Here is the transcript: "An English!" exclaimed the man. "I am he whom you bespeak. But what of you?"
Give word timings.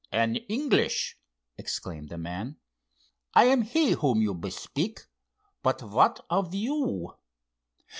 "An 0.11 0.35
English!" 0.49 1.15
exclaimed 1.59 2.09
the 2.09 2.17
man. 2.17 2.57
"I 3.35 3.43
am 3.43 3.61
he 3.61 3.91
whom 3.91 4.19
you 4.19 4.33
bespeak. 4.33 5.01
But 5.61 5.83
what 5.83 6.25
of 6.27 6.55
you?" 6.55 7.13